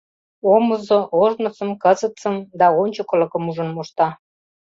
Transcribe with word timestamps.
Омызо 0.53 0.99
ожнысым, 1.23 1.69
кызытсым 1.83 2.35
да 2.59 2.67
ончыклыкым 2.81 3.43
ужын 3.49 3.69
мошта. 3.75 4.07